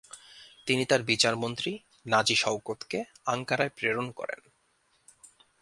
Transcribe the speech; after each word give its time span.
তিনি 0.65 0.83
তার 0.85 1.01
বিচারমন্ত্রী 1.03 1.71
নাজি 2.05 2.35
শওকতকে 2.35 2.99
আঙ্কারায় 3.25 3.73
প্রেরণ 3.75 4.07
করেন। 4.11 4.41